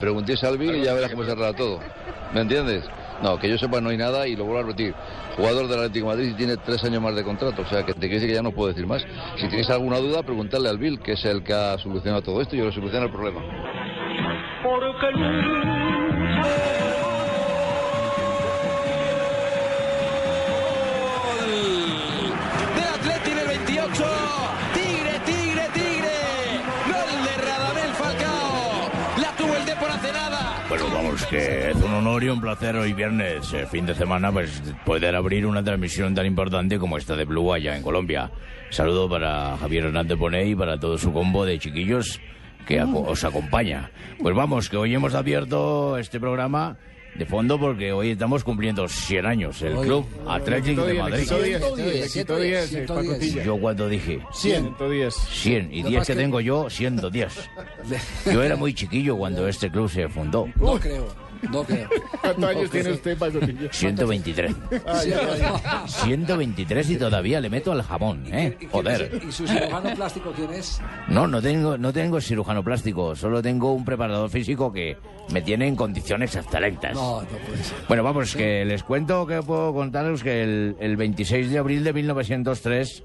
Preguntéis 0.00 0.44
al 0.44 0.56
Bill 0.58 0.76
y 0.76 0.84
ya 0.84 0.94
verás 0.94 1.10
cómo 1.10 1.24
se 1.24 1.32
arregla 1.32 1.54
todo. 1.54 1.80
¿Me 2.32 2.42
entiendes? 2.42 2.84
No, 3.20 3.36
que 3.36 3.48
yo 3.48 3.58
sepa 3.58 3.80
no 3.80 3.88
hay 3.88 3.96
nada 3.96 4.28
y 4.28 4.36
lo 4.36 4.44
vuelvo 4.44 4.60
a 4.60 4.62
repetir. 4.62 4.94
Jugador 5.36 5.66
del 5.66 5.80
Atlético 5.80 6.08
de 6.08 6.14
Madrid 6.14 6.30
y 6.30 6.36
tiene 6.36 6.56
tres 6.56 6.84
años 6.84 7.02
más 7.02 7.16
de 7.16 7.24
contrato, 7.24 7.62
o 7.62 7.66
sea 7.66 7.84
que 7.84 7.94
te 7.94 8.02
quiere 8.02 8.14
decir 8.14 8.28
que 8.28 8.36
ya 8.36 8.42
no 8.42 8.52
puedo 8.52 8.68
decir 8.68 8.86
más. 8.86 9.04
Si 9.38 9.48
tienes 9.48 9.68
alguna 9.70 9.98
duda, 9.98 10.22
preguntarle 10.22 10.68
al 10.68 10.78
Bill, 10.78 11.00
que 11.00 11.14
es 11.14 11.24
el 11.24 11.42
que 11.42 11.52
ha 11.52 11.76
solucionado 11.78 12.22
todo 12.22 12.40
esto 12.40 12.54
y 12.54 12.60
yo 12.60 12.66
le 12.66 12.72
soluciona 12.72 13.06
el 13.06 13.10
problema. 13.10 13.40
Porque 14.62 15.77
Vamos, 31.18 31.30
que 31.30 31.70
es 31.70 31.76
un 31.76 31.92
honor 31.94 32.22
y 32.22 32.28
un 32.28 32.40
placer 32.40 32.76
hoy 32.76 32.92
viernes, 32.92 33.52
eh, 33.52 33.66
fin 33.66 33.84
de 33.84 33.94
semana, 33.94 34.30
pues 34.30 34.62
poder 34.84 35.16
abrir 35.16 35.46
una 35.46 35.64
transmisión 35.64 36.14
tan 36.14 36.26
importante 36.26 36.78
como 36.78 36.96
esta 36.96 37.16
de 37.16 37.24
Blue 37.24 37.52
allá 37.52 37.76
en 37.76 37.82
Colombia. 37.82 38.30
Saludo 38.70 39.08
para 39.08 39.56
Javier 39.56 39.86
Hernández 39.86 40.16
Poney 40.16 40.52
y 40.52 40.54
para 40.54 40.78
todo 40.78 40.96
su 40.96 41.12
combo 41.12 41.44
de 41.44 41.58
chiquillos 41.58 42.20
que 42.68 42.80
os 42.82 43.24
acompaña. 43.24 43.90
Pues 44.22 44.36
vamos, 44.36 44.68
que 44.68 44.76
hoy 44.76 44.94
hemos 44.94 45.14
abierto 45.14 45.98
este 45.98 46.20
programa 46.20 46.76
de 47.14 47.26
fondo 47.26 47.58
porque 47.58 47.92
hoy 47.92 48.10
estamos 48.10 48.44
cumpliendo 48.44 48.88
100 48.88 49.26
años, 49.26 49.60
el 49.62 49.76
Club 49.76 50.06
Atlético 50.26 50.84
de 50.84 50.94
Madrid. 50.94 51.24
110, 51.24 52.12
110, 52.12 52.72
eh, 52.74 52.84
Paco 52.86 53.14
Tilla. 53.18 53.42
Yo 53.42 53.58
cuando 53.58 53.88
dije 53.88 54.20
110. 54.32 55.14
100 55.14 55.74
y 55.74 55.82
10 55.82 56.06
que 56.06 56.14
tengo 56.14 56.40
yo, 56.40 56.70
110. 56.70 57.50
Yo 58.32 58.42
era 58.42 58.56
muy 58.56 58.74
chiquillo 58.74 59.16
cuando 59.16 59.48
este 59.48 59.70
club 59.70 59.90
se 59.90 60.08
fundó. 60.08 60.48
No 60.56 60.78
creo, 60.78 61.08
no 61.50 61.64
creo. 61.64 61.88
¿Cuántos 62.20 62.44
años 62.44 62.70
tiene 62.70 62.92
usted, 62.92 63.18
Paco 63.18 63.38
Tilla? 63.40 63.68
123. 63.72 64.54
123 65.86 66.90
y 66.90 66.96
todavía 66.96 67.40
le 67.40 67.50
meto 67.50 67.72
al 67.72 67.82
jamón, 67.82 68.24
¿eh? 68.32 68.56
Joder. 68.70 69.20
¿Y 69.26 69.32
su 69.32 69.46
cirujano 69.46 69.94
plástico 69.94 70.32
quién 70.34 70.52
es? 70.52 70.80
No, 71.08 71.26
no 71.26 71.40
tengo, 71.40 71.78
no 71.78 71.92
tengo 71.92 72.20
cirujano 72.20 72.62
plástico, 72.62 73.16
solo 73.16 73.42
tengo 73.42 73.72
un 73.72 73.84
preparador 73.84 74.30
físico 74.30 74.72
que 74.72 74.96
me 75.30 75.42
tiene 75.42 75.66
en 75.66 75.76
condiciones 75.76 76.34
excelentes. 76.36 76.92
No, 76.98 77.22
no 77.22 77.28
puede 77.46 77.62
ser. 77.62 77.76
Bueno, 77.86 78.02
vamos, 78.02 78.34
que 78.34 78.64
les 78.64 78.82
cuento 78.82 79.26
que 79.26 79.40
puedo 79.42 79.72
contaros 79.72 80.22
que 80.22 80.42
el, 80.42 80.76
el 80.80 80.96
26 80.96 81.50
de 81.50 81.58
abril 81.58 81.84
de 81.84 81.92
1903, 81.92 83.02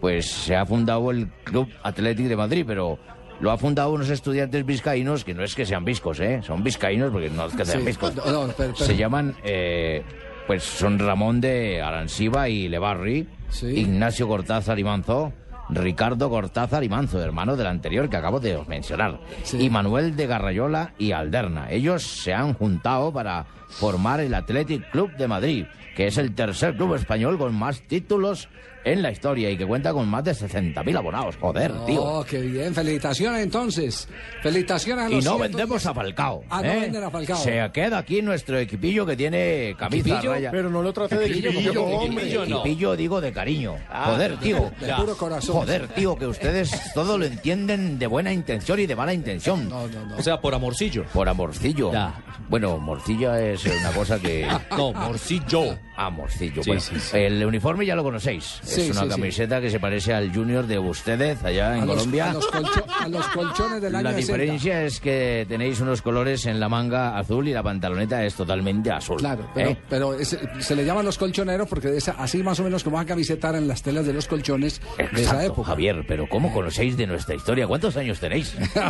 pues 0.00 0.30
se 0.30 0.54
ha 0.56 0.64
fundado 0.64 1.10
el 1.10 1.28
Club 1.44 1.68
Atlético 1.82 2.28
de 2.28 2.36
Madrid, 2.36 2.64
pero 2.66 2.98
lo 3.40 3.50
ha 3.50 3.58
fundado 3.58 3.90
unos 3.92 4.08
estudiantes 4.10 4.64
vizcaínos 4.64 5.24
que 5.24 5.34
no 5.34 5.42
es 5.42 5.54
que 5.54 5.66
sean 5.66 5.84
viscos, 5.84 6.20
¿eh? 6.20 6.40
Son 6.44 6.62
vizcaínos 6.62 7.10
porque 7.10 7.30
no 7.30 7.46
es 7.46 7.54
que 7.54 7.64
sean 7.64 7.80
Sí. 7.80 7.86
viscos. 7.86 8.14
No, 8.14 8.24
no, 8.24 8.40
pero- 8.56 8.72
pero- 8.74 8.74
Se 8.76 8.96
llaman, 8.96 9.34
eh, 9.42 10.02
pues 10.46 10.62
son 10.62 10.98
Ramón 10.98 11.40
de 11.40 11.82
Aranciba 11.82 12.48
y 12.48 12.68
Levarri, 12.68 13.26
Sí. 13.48 13.66
Ignacio 13.66 14.28
Cortázar 14.28 14.78
y 14.78 14.84
Manzo, 14.84 15.32
Ricardo 15.74 16.28
Cortázar 16.30 16.84
y 16.84 16.88
Manzo, 16.88 17.20
hermano 17.22 17.56
del 17.56 17.66
anterior 17.66 18.08
que 18.08 18.16
acabo 18.16 18.40
de 18.40 18.58
mencionar, 18.66 19.18
Sí. 19.42 19.58
y 19.60 19.70
Manuel 19.70 20.16
de 20.16 20.26
Garrayola 20.26 20.92
y 20.98 21.12
Alderna. 21.12 21.70
Ellos 21.70 22.02
se 22.02 22.32
han 22.34 22.54
juntado 22.54 23.12
para 23.12 23.44
formar 23.68 24.20
el 24.20 24.34
Athletic 24.34 24.90
Club 24.90 25.10
de 25.16 25.28
Madrid, 25.28 25.66
que 25.96 26.06
es 26.06 26.18
el 26.18 26.34
tercer 26.34 26.76
club 26.76 26.94
español 26.94 27.38
con 27.38 27.54
más 27.54 27.80
títulos 27.82 28.48
en 28.84 29.02
la 29.02 29.10
historia 29.10 29.50
y 29.50 29.56
que 29.56 29.66
cuenta 29.66 29.92
con 29.92 30.08
más 30.08 30.24
de 30.24 30.32
60.000 30.32 30.96
abonados. 30.96 31.36
Joder, 31.40 31.72
tío. 31.86 32.02
Oh, 32.02 32.24
qué 32.24 32.40
bien. 32.40 32.74
Felicitaciones 32.74 33.42
entonces. 33.42 34.08
Felicitaciones 34.42 35.04
a 35.06 35.10
Y 35.10 35.14
los 35.16 35.24
no 35.24 35.30
110. 35.36 35.50
vendemos 35.52 35.86
a 35.86 35.94
Falcao. 35.94 36.44
Ah, 36.50 36.62
no 36.62 36.70
¿eh? 36.72 36.80
venden 36.80 37.04
a 37.04 37.10
Falcao. 37.10 37.36
Se 37.36 37.70
queda 37.72 37.98
aquí 37.98 38.22
nuestro 38.22 38.58
equipillo 38.58 39.06
que 39.06 39.16
tiene 39.16 39.74
camisa 39.78 40.08
¿Equipillo? 40.08 40.32
raya. 40.32 40.50
Pero 40.50 40.70
no 40.70 40.82
lo 40.82 40.92
trate 40.92 41.16
de 41.16 41.26
equipillo, 41.26 41.84
hombre. 41.84 42.32
Equipillo 42.34 42.96
digo 42.96 43.20
de 43.20 43.32
cariño. 43.32 43.76
Joder, 44.04 44.36
tío. 44.38 44.70
De 44.80 44.92
puro 44.94 45.16
corazón. 45.16 45.56
Joder, 45.56 45.88
tío, 45.88 46.16
que 46.16 46.26
ustedes 46.26 46.92
todo 46.94 47.18
lo 47.18 47.24
entienden 47.24 47.98
de 47.98 48.06
buena 48.06 48.32
intención 48.32 48.80
y 48.80 48.86
de 48.86 48.96
mala 48.96 49.14
intención. 49.14 49.68
No, 49.68 49.86
no, 49.88 50.06
no. 50.06 50.16
O 50.16 50.22
sea, 50.22 50.40
por 50.40 50.54
amorcillo. 50.54 51.04
Por 51.12 51.28
amorcillo. 51.28 51.92
Ya. 51.92 52.14
Bueno, 52.48 52.76
morcilla 52.78 53.40
es 53.40 53.64
una 53.64 53.90
cosa 53.92 54.18
que... 54.18 54.46
No, 54.76 54.92
morcillo. 54.92 55.78
Ah, 56.06 56.10
morcillo. 56.10 56.62
Sí, 56.62 56.70
bueno, 56.70 56.80
sí, 56.80 56.98
sí. 56.98 57.16
el 57.16 57.44
uniforme 57.44 57.86
ya 57.86 57.94
lo 57.94 58.02
conocéis. 58.02 58.58
Sí, 58.62 58.82
es 58.82 58.90
una 58.90 59.00
sí, 59.02 59.06
sí. 59.06 59.10
camiseta 59.10 59.60
que 59.60 59.70
se 59.70 59.80
parece 59.80 60.14
al 60.14 60.32
Junior 60.34 60.66
de 60.66 60.78
ustedes 60.78 61.42
allá 61.44 61.76
en 61.76 61.82
a 61.82 61.86
los, 61.86 61.96
Colombia. 61.96 62.30
A 62.30 62.34
los, 62.34 62.46
colcho- 62.50 62.84
a 63.00 63.08
los 63.08 63.26
colchones 63.28 63.82
del 63.82 63.94
año 63.94 64.04
La 64.04 64.10
60. 64.14 64.32
diferencia 64.36 64.82
es 64.84 65.00
que 65.00 65.46
tenéis 65.48 65.80
unos 65.80 66.02
colores 66.02 66.46
en 66.46 66.58
la 66.60 66.68
manga 66.68 67.18
azul 67.18 67.46
y 67.48 67.52
la 67.52 67.62
pantaloneta 67.62 68.24
es 68.24 68.34
totalmente 68.34 68.90
azul. 68.90 69.18
Claro, 69.18 69.48
pero, 69.54 69.70
¿eh? 69.70 69.78
pero 69.88 70.14
es- 70.14 70.38
se 70.60 70.76
le 70.76 70.84
llaman 70.84 71.04
los 71.04 71.18
colchoneros 71.18 71.68
porque 71.68 71.96
esa, 71.96 72.12
así 72.18 72.42
más 72.42 72.58
o 72.60 72.64
menos 72.64 72.82
como 72.84 72.96
van 72.96 73.04
a 73.04 73.08
camisetar 73.08 73.54
en 73.54 73.68
las 73.68 73.82
telas 73.82 74.06
de 74.06 74.12
los 74.12 74.26
colchones 74.26 74.80
de 75.12 75.22
esa 75.22 75.44
época. 75.44 75.68
Javier, 75.70 76.04
pero 76.08 76.28
¿cómo 76.28 76.52
conocéis 76.52 76.96
de 76.96 77.06
nuestra 77.06 77.34
historia? 77.34 77.66
¿Cuántos 77.66 77.96
años 77.96 78.18
tenéis? 78.18 78.54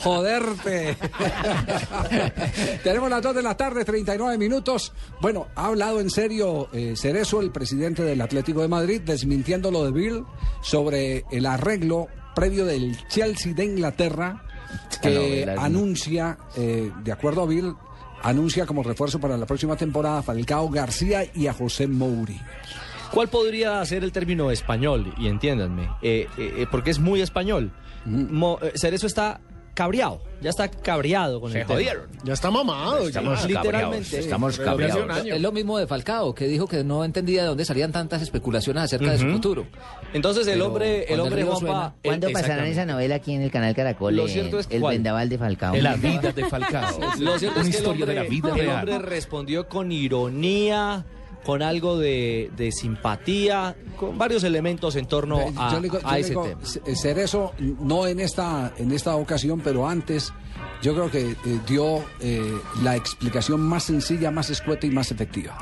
Joderte. 0.00 0.96
Tenemos 2.84 3.10
las 3.10 3.22
2 3.22 3.34
de 3.34 3.42
la 3.42 3.56
tarde, 3.56 3.84
39 3.84 4.38
minutos. 4.38 4.91
Bueno, 5.20 5.46
ha 5.54 5.66
hablado 5.66 6.00
en 6.00 6.10
serio 6.10 6.68
eh, 6.72 6.94
Cerezo, 6.96 7.40
el 7.40 7.50
presidente 7.52 8.02
del 8.02 8.20
Atlético 8.20 8.62
de 8.62 8.68
Madrid, 8.68 9.00
desmintiendo 9.04 9.70
lo 9.70 9.84
de 9.84 9.92
Bill 9.92 10.24
sobre 10.62 11.24
el 11.30 11.46
arreglo 11.46 12.08
previo 12.34 12.64
del 12.64 12.96
Chelsea 13.08 13.52
de 13.54 13.64
Inglaterra 13.64 14.42
que 15.02 15.44
anuncia, 15.58 16.38
eh, 16.56 16.90
de 17.04 17.12
acuerdo 17.12 17.42
a 17.42 17.46
Bill, 17.46 17.74
anuncia 18.22 18.66
como 18.66 18.82
refuerzo 18.82 19.20
para 19.20 19.36
la 19.36 19.46
próxima 19.46 19.76
temporada 19.76 20.18
a 20.18 20.22
Falcao 20.22 20.68
García 20.70 21.24
y 21.34 21.46
a 21.46 21.52
José 21.52 21.86
Mouri. 21.88 22.40
¿Cuál 23.12 23.28
podría 23.28 23.84
ser 23.84 24.04
el 24.04 24.12
término 24.12 24.50
español? 24.50 25.12
Y 25.18 25.28
entiéndanme, 25.28 25.90
eh, 26.00 26.26
eh, 26.38 26.54
eh, 26.58 26.66
porque 26.70 26.90
es 26.90 26.98
muy 26.98 27.20
español. 27.20 27.70
Mo- 28.06 28.58
eh, 28.62 28.72
Cerezo 28.74 29.06
está 29.06 29.40
cabreado, 29.74 30.20
ya 30.40 30.50
está 30.50 30.68
cabreado 30.68 31.40
con 31.40 31.50
Se 31.52 31.60
el 31.60 31.66
tema. 31.66 31.74
jodieron. 31.76 32.04
Ya 32.24 32.32
está 32.34 32.50
mamado. 32.50 33.08
Estamos 33.08 33.40
cabreados. 33.40 33.64
literalmente, 33.64 34.18
Estamos 34.18 34.52
hace 34.52 34.60
un 34.62 34.66
cabreados. 34.66 35.26
Es 35.26 35.40
lo 35.40 35.52
mismo 35.52 35.78
de 35.78 35.86
Falcao, 35.86 36.34
que 36.34 36.46
dijo 36.46 36.66
que 36.68 36.84
no 36.84 37.04
entendía 37.04 37.42
de 37.42 37.48
dónde 37.48 37.64
salían 37.64 37.90
tantas 37.92 38.20
especulaciones 38.22 38.82
acerca 38.84 39.12
de 39.12 39.18
su 39.18 39.28
futuro. 39.30 39.66
Entonces 40.12 40.46
el 40.46 40.54
Pero 40.54 40.66
hombre, 40.66 41.04
el 41.04 41.14
el 41.14 41.20
hombre 41.20 41.42
Juanpa... 41.44 41.58
suena- 41.60 41.94
¿Cuándo 42.04 42.30
pasarán 42.32 42.66
esa 42.66 42.84
novela 42.84 43.14
aquí 43.14 43.32
en 43.32 43.42
el 43.42 43.50
canal 43.50 43.74
Caracol? 43.74 44.14
Lo 44.14 44.26
eh, 44.26 44.28
cierto 44.30 44.58
es 44.58 44.66
el 44.70 44.80
¿cuál? 44.82 44.94
vendaval 44.96 45.28
de 45.28 45.38
Falcao. 45.38 45.74
La 45.76 45.94
vida 45.96 46.32
de 46.32 46.44
Falcao. 46.44 46.98
Lo 47.18 47.38
cierto 47.38 47.60
Una 47.60 47.68
es 47.68 47.74
que 47.76 47.82
el 47.82 47.82
historia 47.82 47.90
hombre, 48.04 48.06
de 48.06 48.14
la 48.14 48.28
vida 48.28 48.48
el 48.50 48.54
real. 48.56 48.78
hombre 48.88 48.98
respondió 48.98 49.68
con 49.68 49.90
ironía, 49.90 51.04
con 51.44 51.62
algo 51.62 51.98
de, 51.98 52.50
de 52.56 52.70
simpatía, 52.72 53.74
con 53.98 54.16
varios 54.18 54.44
elementos 54.44 54.96
en 54.96 55.06
torno 55.06 55.38
a, 55.56 55.70
digo- 55.80 55.98
ese 56.18 56.28
digo, 56.30 56.44
tema. 56.44 56.60
Cerezo, 56.96 57.52
no 57.58 58.06
en 58.06 58.20
esta, 58.20 58.72
en 58.78 58.92
esta 58.92 59.16
ocasión, 59.16 59.60
pero 59.60 59.88
antes, 59.88 60.32
yo 60.82 60.94
creo 60.94 61.10
que 61.10 61.30
eh, 61.30 61.36
dio 61.66 62.04
eh, 62.20 62.52
la 62.82 62.96
explicación 62.96 63.60
más 63.60 63.84
sencilla, 63.84 64.30
más 64.30 64.50
escueta 64.50 64.86
y 64.86 64.90
más 64.90 65.10
efectiva. 65.10 65.56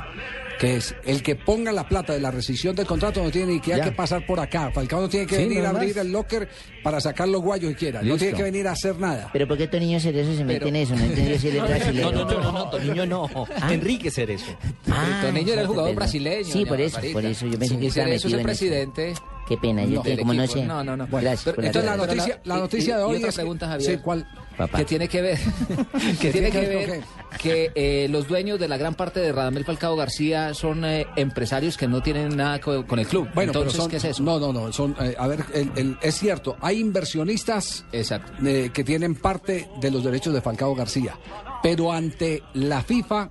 Que 0.59 0.75
es 0.75 0.93
el 1.05 1.23
que 1.23 1.35
ponga 1.35 1.71
la 1.71 1.87
plata 1.89 2.13
de 2.13 2.19
la 2.19 2.29
rescisión 2.29 2.75
del 2.75 2.85
contrato 2.85 3.23
no 3.23 3.31
tiene 3.31 3.53
ni 3.53 3.59
que, 3.59 3.71
Ya. 3.71 3.83
que 3.83 3.91
pasar 3.93 4.23
por 4.27 4.39
acá. 4.39 4.69
Falcao 4.71 5.01
no 5.01 5.09
tiene 5.09 5.25
que 5.25 5.35
Sí, 5.37 5.41
venir 5.47 5.65
a 5.65 5.69
abrir 5.71 5.95
más. 5.95 6.05
el 6.05 6.11
locker 6.11 6.47
para 6.83 7.01
sacar 7.01 7.27
los 7.27 7.41
guayos 7.41 7.71
que 7.71 7.77
quiera. 7.77 8.03
No 8.03 8.15
tiene 8.15 8.37
que 8.37 8.43
venir 8.43 8.67
a 8.67 8.73
hacer 8.73 8.95
nada. 8.99 9.31
Pero 9.33 9.47
¿por 9.47 9.57
qué 9.57 9.63
estos 9.63 9.79
niños 9.79 10.03
cerezosos 10.03 10.37
se 10.37 10.45
meten 10.45 10.67
en 10.67 10.75
eso? 10.75 10.95
No 10.95 11.03
entendí 11.03 11.39
si 11.39 11.47
él 11.47 11.55
es 11.57 11.63
brasileño. 11.63 12.11
No, 12.11 12.25
no, 12.25 12.31
no, 12.31 12.39
no, 12.43 12.51
no, 12.51 12.69
Toniño 12.69 13.05
no. 13.07 13.27
Enrique 13.71 14.11
Cerezo. 14.11 14.55
Ah, 14.87 15.21
Toniño 15.23 15.53
era 15.53 15.61
el 15.63 15.67
jugador 15.67 15.89
perdón. 15.89 15.95
brasileño. 15.95 16.45
Sí, 16.53 16.63
por 16.65 16.79
eso, 16.79 16.99
por 17.11 17.25
eso. 17.25 17.47
Yo 17.47 17.57
pensé 17.57 17.73
Sí, 17.73 17.79
que 17.81 17.87
estaba 17.87 18.05
Cerezo 18.07 18.27
es 18.27 18.33
metido 18.33 18.39
el 18.39 18.45
en 18.45 18.49
eso. 18.51 18.59
presidente. 18.59 19.13
Qué 19.47 19.57
pena, 19.57 19.83
yo 19.85 20.03
como 20.19 20.33
no 20.35 20.45
sé. 20.47 20.63
No, 20.63 20.83
no, 20.83 20.95
no. 20.95 21.07
Gracias 21.07 21.55
Pero 21.55 21.67
entonces 21.67 21.89
la 21.91 21.97
noticia, 21.97 22.39
la 22.45 22.57
noticia 22.57 22.93
y- 22.93 22.97
de 22.97 23.01
y 23.01 23.05
hoy 23.05 23.15
otra 23.17 23.29
es 23.29 23.35
que- 23.35 23.41
pregunta, 23.41 23.67
Javier. 23.67 23.91
Sí, 23.91 23.97
¿cuál? 23.97 24.27
Papá. 24.57 24.77
que 24.79 24.85
tiene 24.85 25.07
que 25.07 25.21
ver 25.21 25.39
que 26.21 26.31
tiene 26.31 26.51
que 26.51 26.59
ver 26.59 27.01
que 27.39 27.71
eh, 27.73 28.07
los 28.09 28.27
dueños 28.27 28.59
de 28.59 28.67
la 28.67 28.77
gran 28.77 28.93
parte 28.93 29.19
de 29.19 29.31
Radamel 29.31 29.63
Falcao 29.65 29.95
García 29.95 30.53
son 30.53 30.83
eh, 30.85 31.07
empresarios 31.15 31.77
que 31.77 31.87
no 31.87 32.01
tienen 32.03 32.35
nada 32.35 32.59
co- 32.59 32.85
con 32.85 32.99
el 32.99 33.07
club. 33.07 33.29
Bueno, 33.33 33.51
Entonces, 33.51 33.71
pero 33.73 33.81
son, 33.83 33.89
¿qué 33.91 33.97
es 33.97 34.03
eso? 34.05 34.21
No, 34.23 34.39
no, 34.39 34.51
no. 34.53 34.71
Son, 34.73 34.95
eh, 34.99 35.15
a 35.17 35.27
ver, 35.27 35.43
el- 35.53 35.71
el- 35.75 35.97
es 36.01 36.15
cierto, 36.15 36.57
hay 36.61 36.79
inversionistas 36.79 37.85
Exacto. 37.91 38.31
eh, 38.45 38.69
que 38.73 38.83
tienen 38.83 39.15
parte 39.15 39.69
de 39.79 39.91
los 39.91 40.03
derechos 40.03 40.33
de 40.33 40.41
Falcao 40.41 40.75
García. 40.75 41.15
Pero 41.63 41.91
ante 41.91 42.41
la 42.53 42.81
FIFA, 42.81 43.29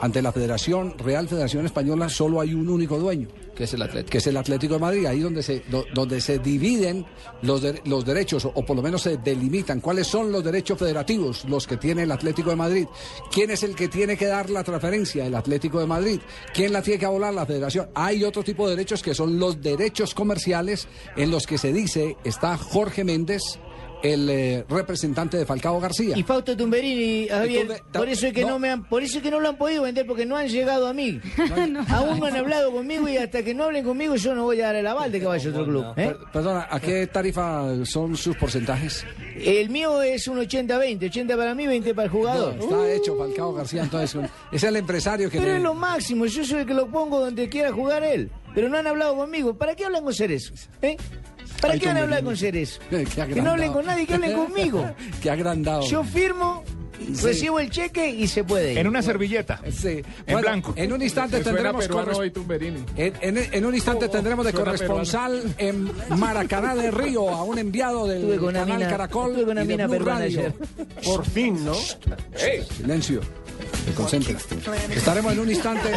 ante 0.00 0.22
la 0.22 0.32
Federación, 0.32 0.94
Real 0.98 1.28
Federación 1.28 1.66
Española, 1.66 2.08
solo 2.08 2.40
hay 2.40 2.54
un 2.54 2.68
único 2.68 2.98
dueño, 2.98 3.28
Que 3.54 3.64
es 3.64 3.74
el 3.74 3.82
Atlético. 3.82 4.10
que 4.10 4.18
es 4.18 4.26
el 4.26 4.36
Atlético 4.36 4.74
de 4.74 4.80
Madrid. 4.80 5.06
Ahí 5.06 5.20
donde 5.20 5.42
se, 5.42 5.60
do- 5.70 5.84
donde 5.94 6.20
se 6.20 6.38
dividen 6.38 7.04
los, 7.42 7.62
de- 7.62 7.80
los 7.84 8.04
derechos, 8.04 8.44
o, 8.44 8.52
o 8.54 8.64
por 8.64 8.76
lo 8.76 8.82
menos 8.82 9.02
se 9.02 9.16
delimitan 9.18 9.80
cuáles 9.80 10.06
son 10.06 10.30
los 10.30 10.44
derechos 10.44 10.78
federativos, 10.78 11.44
los 11.46 11.66
que 11.66 11.76
tiene 11.76 12.02
el 12.04 12.12
Atlético 12.12 12.50
de 12.50 12.56
Madrid. 12.56 12.86
¿Quién 13.32 13.50
es 13.50 13.62
el 13.62 13.74
que 13.74 13.88
tiene 13.88 14.16
que 14.16 14.26
dar 14.26 14.50
la 14.50 14.62
transferencia? 14.64 15.26
El 15.26 15.34
Atlético 15.34 15.80
de 15.80 15.86
Madrid. 15.86 16.20
¿Quién 16.54 16.72
la 16.72 16.82
tiene 16.82 16.98
que 17.00 17.06
abolar? 17.06 17.34
La 17.34 17.46
Federación. 17.46 17.88
Hay 17.94 18.24
otro 18.24 18.42
tipo 18.44 18.68
de 18.68 18.76
derechos 18.76 19.02
que 19.02 19.14
son 19.14 19.38
los 19.38 19.60
derechos 19.60 20.14
comerciales 20.14 20.86
en 21.16 21.30
los 21.30 21.46
que 21.46 21.58
se 21.58 21.72
dice 21.72 22.16
está 22.24 22.56
Jorge 22.56 23.04
Méndez 23.04 23.42
el 24.02 24.28
eh, 24.30 24.64
representante 24.68 25.36
de 25.36 25.44
Falcao 25.46 25.80
García. 25.80 26.16
Y 26.16 26.22
Fausto 26.22 26.56
Tumberini, 26.56 27.28
Javier, 27.28 27.66
Tumbe- 27.66 27.82
por 27.92 28.08
eso 28.08 28.26
es 28.28 28.32
que 28.32 28.42
no. 28.42 28.48
no. 28.50 28.58
me 28.58 28.70
han, 28.70 28.84
por 28.88 29.02
eso 29.02 29.18
es 29.18 29.22
que 29.22 29.30
no 29.30 29.40
lo 29.40 29.48
han 29.48 29.56
podido 29.56 29.82
vender 29.82 30.06
porque 30.06 30.24
no 30.26 30.36
han 30.36 30.48
llegado 30.48 30.86
a 30.86 30.92
mí. 30.92 31.20
Aún 31.88 32.18
no 32.20 32.26
han 32.26 32.36
hablado 32.36 32.72
conmigo 32.72 33.08
y 33.08 33.16
hasta 33.16 33.42
que 33.42 33.54
no 33.54 33.64
hablen 33.64 33.84
conmigo 33.84 34.16
yo 34.16 34.34
no 34.34 34.44
voy 34.44 34.60
a 34.60 34.66
dar 34.66 34.76
el 34.76 34.86
aval 34.86 35.10
de 35.12 35.20
que 35.20 35.26
vaya 35.26 35.46
a 35.48 35.52
otro 35.52 35.64
club. 35.64 35.84
¿eh? 35.96 36.06
Per- 36.06 36.18
Perdona, 36.32 36.66
¿a 36.70 36.80
qué 36.80 37.06
tarifa 37.06 37.84
son 37.84 38.16
sus 38.16 38.36
porcentajes? 38.36 39.04
El 39.36 39.70
mío 39.70 40.02
es 40.02 40.26
un 40.28 40.38
80-20, 40.38 41.06
80 41.08 41.36
para 41.36 41.54
mí, 41.54 41.66
20 41.66 41.94
para 41.94 42.04
el 42.06 42.10
jugador. 42.10 42.54
No, 42.56 42.62
está 42.64 42.92
hecho 42.92 43.16
Falcao 43.16 43.52
García, 43.54 43.82
entonces 43.82 44.20
es 44.52 44.62
el 44.64 44.76
empresario 44.76 45.30
que 45.30 45.38
Pero 45.38 45.50
le- 45.52 45.56
es 45.58 45.62
lo 45.62 45.74
máximo, 45.74 46.26
yo 46.26 46.44
soy 46.44 46.60
el 46.60 46.66
que 46.66 46.74
lo 46.74 46.88
pongo 46.88 47.20
donde 47.20 47.48
quiera 47.48 47.72
jugar 47.72 48.02
él. 48.04 48.30
Pero 48.54 48.68
no 48.68 48.78
han 48.78 48.86
hablado 48.86 49.14
conmigo. 49.14 49.54
¿Para 49.56 49.74
qué 49.76 49.84
hablan 49.84 50.02
con 50.02 50.12
seres? 50.14 50.52
¿Eh? 50.82 50.96
¿Para 51.60 51.74
Ay, 51.74 51.80
qué 51.80 51.86
van 51.86 51.96
a 51.96 52.00
hablar 52.02 52.24
con 52.24 52.36
seres? 52.36 52.80
Qué 52.90 53.04
Que 53.04 53.42
no 53.42 53.50
hablen 53.50 53.72
con 53.72 53.84
nadie, 53.86 54.06
que 54.06 54.14
hablen 54.14 54.32
conmigo. 54.36 54.90
Qué 55.20 55.30
agrandado. 55.30 55.82
Yo 55.88 56.04
firmo, 56.04 56.62
recibo 57.22 57.58
el 57.60 57.70
cheque 57.70 58.08
y 58.10 58.26
se 58.28 58.44
puede 58.44 58.72
ir. 58.72 58.78
En 58.78 58.86
una 58.86 59.02
servilleta. 59.02 59.60
Sí. 59.70 59.88
En 59.88 60.04
Bueno, 60.26 60.40
blanco. 60.40 60.72
En 60.76 60.92
un 60.92 61.02
instante 61.02 61.40
tendremos 61.40 61.86
peruano 61.86 62.12
corres- 62.12 62.32
en, 62.96 63.14
en- 63.38 63.54
en 63.54 63.64
un 63.64 63.74
instante 63.74 64.06
Oh, 64.06 64.10
tendremos 64.10 64.44
de 64.46 64.52
corresponsal 64.52 65.54
en 65.58 65.90
Maracaná 66.16 66.74
de 66.74 66.90
Río 66.90 67.28
a 67.30 67.42
un 67.44 67.58
enviado 67.58 68.06
del 68.06 68.40
canal 68.52 68.66
mina- 68.78 68.88
Caracol 68.88 69.34
con 69.34 69.50
una 69.50 69.64
y 69.64 69.66
de 69.66 69.72
mina 69.74 69.86
Blue 69.86 69.96
peruana 69.98 70.20
Radio. 70.20 70.38
ayer. 70.40 70.54
Por 71.04 71.24
fin, 71.24 71.64
¿no? 71.64 71.74
Silencio. 72.76 73.20
Se 73.88 73.94
concentra. 73.94 74.36
Estaremos 74.94 75.32
en 75.32 75.38
un 75.40 75.50
instante. 75.50 75.92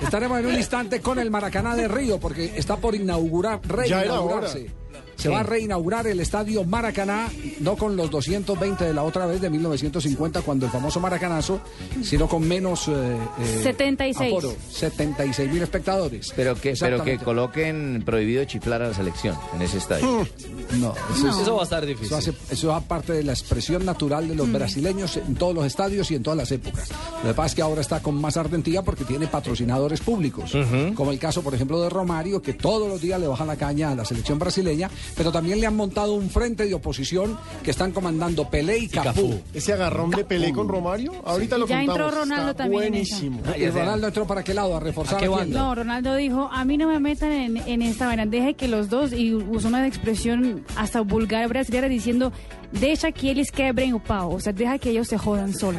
Estaremos 0.00 0.38
en 0.40 0.46
un 0.46 0.54
instante 0.54 1.00
con 1.00 1.18
el 1.18 1.30
Maracaná 1.30 1.76
de 1.76 1.88
Río 1.88 2.18
porque 2.18 2.52
está 2.56 2.76
por 2.76 2.94
inaugurar, 2.94 3.60
reinaugurarse. 3.66 4.70
Se 5.26 5.34
va 5.34 5.40
a 5.40 5.42
reinaugurar 5.44 6.06
el 6.06 6.20
estadio 6.20 6.64
Maracaná, 6.64 7.28
no 7.60 7.76
con 7.76 7.96
los 7.96 8.10
220 8.10 8.84
de 8.84 8.92
la 8.94 9.02
otra 9.02 9.26
vez 9.26 9.40
de 9.40 9.50
1950, 9.50 10.42
cuando 10.42 10.66
el 10.66 10.72
famoso 10.72 11.00
Maracanazo, 11.00 11.60
sino 12.02 12.28
con 12.28 12.46
menos. 12.46 12.88
eh, 12.88 12.92
eh, 13.40 13.60
76. 13.62 14.32
aforo, 14.32 14.54
76 14.70 15.50
mil 15.52 15.62
espectadores. 15.62 16.32
Pero 16.36 16.54
que, 16.54 16.74
pero 16.78 17.02
que 17.04 17.18
coloquen 17.18 18.02
prohibido 18.04 18.44
chiflar 18.44 18.82
a 18.82 18.88
la 18.88 18.94
selección 18.94 19.36
en 19.54 19.62
ese 19.62 19.78
estadio. 19.78 20.26
No, 20.78 20.94
eso, 21.14 21.28
es- 21.28 21.36
Eso 21.38 21.54
va 21.56 21.60
a 21.60 21.64
estar 21.64 21.84
difícil. 21.86 22.06
eso, 22.06 22.16
hace, 22.16 22.32
eso 22.50 22.68
va 22.68 22.80
parte 22.80 23.12
de 23.12 23.22
la 23.22 23.32
expresión 23.32 23.84
natural 23.84 24.28
de 24.28 24.34
los 24.34 24.50
brasileños 24.50 25.16
en 25.16 25.34
todos 25.34 25.54
los 25.54 25.64
estadios 25.66 26.10
y 26.10 26.14
en 26.14 26.22
todas 26.22 26.36
las 26.36 26.50
épocas. 26.52 26.88
Lo 27.22 27.28
que 27.30 27.34
pasa 27.34 27.46
es 27.46 27.54
que 27.54 27.62
ahora 27.62 27.80
está 27.80 28.00
con 28.00 28.14
más 28.20 28.36
ardentía 28.36 28.82
porque 28.82 29.04
tiene 29.04 29.26
patrocinadores 29.26 30.00
públicos, 30.00 30.52
como 30.94 31.10
el 31.12 31.18
caso, 31.18 31.42
por 31.42 31.54
ejemplo, 31.54 31.80
de 31.80 31.88
Romario, 31.90 32.42
que 32.42 32.52
todos 32.54 32.88
los 32.88 33.00
días 33.00 33.20
le 33.20 33.26
bajan 33.26 33.46
la 33.46 33.56
caña 33.56 33.90
a 33.90 33.94
la 33.94 34.04
selección 34.04 34.38
brasileña, 34.38 34.90
pero 35.16 35.32
también 35.32 35.60
le 35.60 35.66
han 35.66 35.74
montado 35.76 36.14
un 36.14 36.28
frente 36.30 36.66
de 36.66 36.74
oposición 36.74 37.38
que 37.62 37.70
están 37.70 37.92
comandando 37.92 38.48
Pelé 38.48 38.78
y 38.78 38.88
Cafú. 38.88 39.40
Ese 39.54 39.72
agarrón 39.72 40.10
de 40.10 40.24
Pelé 40.24 40.52
con 40.52 40.68
Romario, 40.68 41.12
ahorita 41.24 41.58
lo 41.58 41.66
Ya 41.66 41.80
entró 41.80 41.94
contamos. 41.94 42.14
Ronaldo 42.20 42.50
Está 42.50 42.62
también 42.64 42.82
en 42.84 42.94
esa. 42.94 43.16
buenísimo. 43.20 43.42
¿Y 43.56 43.68
Ronaldo 43.70 44.06
entró 44.08 44.26
para 44.26 44.44
qué 44.44 44.54
lado? 44.54 44.76
¿A 44.76 44.80
reforzar 44.80 45.16
¿A 45.16 45.20
qué 45.20 45.28
banda? 45.28 45.58
No, 45.58 45.74
Ronaldo 45.74 46.14
dijo, 46.16 46.48
a 46.52 46.64
mí 46.64 46.76
no 46.76 46.88
me 46.88 47.00
metan 47.00 47.32
en, 47.32 47.56
en 47.56 47.82
esta 47.82 48.06
vaina, 48.06 48.26
deje 48.26 48.54
que 48.54 48.68
los 48.68 48.88
dos, 48.90 49.12
y 49.12 49.34
usó 49.34 49.68
una 49.68 49.86
expresión 49.86 50.64
hasta 50.76 51.00
vulgar 51.00 51.48
brasileña 51.48 51.88
diciendo, 51.88 52.32
deja 52.72 53.12
que 53.12 53.30
ellos 53.30 53.50
quebren 53.50 53.94
o 53.94 54.02
pau, 54.02 54.32
o 54.34 54.40
sea, 54.40 54.52
deja 54.52 54.78
que 54.78 54.90
ellos 54.90 55.08
se 55.08 55.16
jodan 55.18 55.54
solo. 55.54 55.78